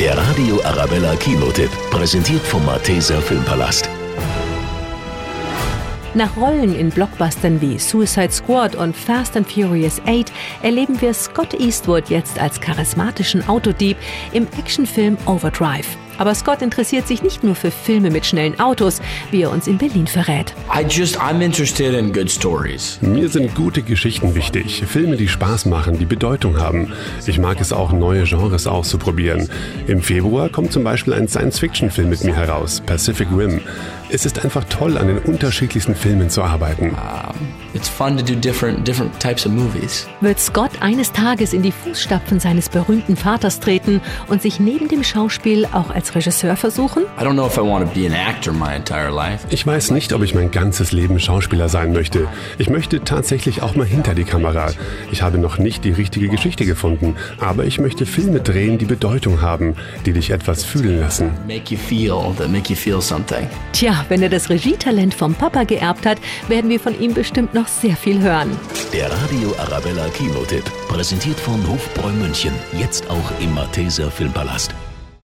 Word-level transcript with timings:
Der 0.00 0.16
Radio 0.16 0.62
Arabella 0.62 1.16
Kinotipp, 1.16 1.70
präsentiert 1.90 2.42
vom 2.42 2.64
Malteser 2.64 3.20
Filmpalast. 3.20 3.90
Nach 6.14 6.36
Rollen 6.36 6.78
in 6.78 6.90
Blockbustern 6.90 7.60
wie 7.60 7.80
Suicide 7.80 8.30
Squad 8.30 8.76
und 8.76 8.96
Fast 8.96 9.36
and 9.36 9.50
Furious 9.50 10.00
8 10.06 10.32
erleben 10.62 11.00
wir 11.00 11.12
Scott 11.12 11.52
Eastwood 11.52 12.10
jetzt 12.10 12.38
als 12.38 12.60
charismatischen 12.60 13.48
Autodieb 13.48 13.96
im 14.32 14.46
Actionfilm 14.56 15.18
Overdrive. 15.26 15.88
Aber 16.18 16.34
Scott 16.34 16.62
interessiert 16.62 17.06
sich 17.08 17.22
nicht 17.22 17.42
nur 17.44 17.54
für 17.54 17.70
Filme 17.70 18.10
mit 18.10 18.26
schnellen 18.26 18.60
Autos, 18.60 19.00
wie 19.30 19.42
er 19.42 19.50
uns 19.50 19.66
in 19.66 19.78
Berlin 19.78 20.06
verrät. 20.06 20.54
I 20.74 20.82
just, 20.82 21.18
I'm 21.18 21.40
interested 21.40 21.94
in 21.94 22.12
good 22.12 22.30
stories. 22.30 22.98
Mir 23.00 23.28
sind 23.28 23.54
gute 23.54 23.82
Geschichten 23.82 24.34
wichtig, 24.34 24.84
Filme, 24.86 25.16
die 25.16 25.28
Spaß 25.28 25.66
machen, 25.66 25.98
die 25.98 26.06
Bedeutung 26.06 26.58
haben. 26.60 26.92
Ich 27.26 27.38
mag 27.38 27.60
es 27.60 27.72
auch, 27.72 27.92
neue 27.92 28.24
Genres 28.24 28.66
auszuprobieren. 28.66 29.48
Im 29.86 30.02
Februar 30.02 30.48
kommt 30.48 30.72
zum 30.72 30.84
Beispiel 30.84 31.14
ein 31.14 31.28
Science-Fiction-Film 31.28 32.10
mit 32.10 32.24
mir 32.24 32.34
heraus, 32.34 32.82
Pacific 32.84 33.28
Rim. 33.34 33.60
Es 34.10 34.26
ist 34.26 34.44
einfach 34.44 34.64
toll, 34.64 34.96
an 34.96 35.06
den 35.06 35.18
unterschiedlichsten 35.18 35.94
Filmen 35.94 36.30
zu 36.30 36.42
arbeiten. 36.42 36.96
It's 37.78 37.88
fun 37.88 38.16
to 38.16 38.24
do 38.24 38.34
different, 38.34 38.84
different 38.84 39.20
types 39.20 39.46
of 39.46 39.52
movies. 39.52 40.08
Wird 40.20 40.40
Scott 40.40 40.72
eines 40.80 41.12
Tages 41.12 41.52
in 41.52 41.62
die 41.62 41.70
Fußstapfen 41.70 42.40
seines 42.40 42.68
berühmten 42.68 43.14
Vaters 43.14 43.60
treten 43.60 44.00
und 44.26 44.42
sich 44.42 44.58
neben 44.58 44.88
dem 44.88 45.04
Schauspiel 45.04 45.64
auch 45.66 45.90
als 45.90 46.12
Regisseur 46.16 46.56
versuchen? 46.56 47.04
I 47.20 47.22
don't 47.22 47.34
know 47.34 47.46
if 47.46 47.56
I 47.56 47.60
want 47.60 47.86
to 47.86 47.94
be 48.00 48.04
an 48.04 48.14
actor 48.14 48.52
my 48.52 48.74
entire 48.74 49.12
life. 49.14 49.46
Ich 49.50 49.64
weiß 49.64 49.92
nicht, 49.92 50.12
ob 50.12 50.24
ich 50.24 50.34
mein 50.34 50.50
ganzes 50.50 50.90
Leben 50.90 51.20
Schauspieler 51.20 51.68
sein 51.68 51.92
möchte. 51.92 52.26
Ich 52.58 52.68
möchte 52.68 53.04
tatsächlich 53.04 53.62
auch 53.62 53.76
mal 53.76 53.86
hinter 53.86 54.16
die 54.16 54.24
Kamera. 54.24 54.72
Ich 55.12 55.22
habe 55.22 55.38
noch 55.38 55.58
nicht 55.58 55.84
die 55.84 55.92
richtige 55.92 56.26
Geschichte 56.26 56.64
gefunden, 56.64 57.14
aber 57.38 57.64
ich 57.64 57.78
möchte 57.78 58.06
Filme 58.06 58.40
drehen, 58.40 58.78
die 58.78 58.86
Bedeutung 58.86 59.40
haben, 59.40 59.76
die 60.04 60.12
dich 60.12 60.30
etwas 60.30 60.64
fühlen 60.64 60.98
lassen. 60.98 61.30
Make 61.46 61.72
you 61.72 61.78
feel, 61.78 62.34
that 62.38 62.50
make 62.50 62.68
you 62.68 62.76
feel 62.76 63.00
something. 63.00 63.48
Tja, 63.70 64.04
wenn 64.08 64.20
er 64.20 64.30
das 64.30 64.50
Regietalent 64.50 65.14
vom 65.14 65.34
Papa 65.34 65.62
geerbt 65.62 66.06
hat, 66.06 66.18
werden 66.48 66.70
wir 66.70 66.80
von 66.80 66.98
ihm 67.00 67.14
bestimmt 67.14 67.54
noch 67.68 67.80
sehr 67.80 67.96
viel 67.96 68.20
hören. 68.20 68.58
Der 68.92 69.10
Radio 69.10 69.54
Arabella 69.58 70.08
Kinotipp, 70.08 70.64
präsentiert 70.88 71.38
von 71.38 71.66
Hofbräu 71.68 72.12
München, 72.12 72.52
jetzt 72.78 73.08
auch 73.10 73.40
im 73.40 73.54
Malteser 73.54 74.10
Filmpalast. 74.10 74.74